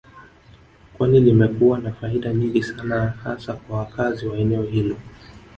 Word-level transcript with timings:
Kwani 0.97 1.19
limekuwa 1.19 1.79
na 1.79 1.91
faida 1.91 2.33
nyingi 2.33 2.63
sana 2.63 3.09
hasa 3.23 3.53
kwa 3.53 3.77
wakazi 3.79 4.27
wa 4.27 4.37
eneo 4.37 4.63
hilo 4.63 4.95